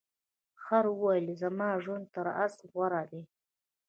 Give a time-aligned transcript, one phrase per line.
[0.63, 3.21] خر وویل چې زما ژوند تر اس غوره دی.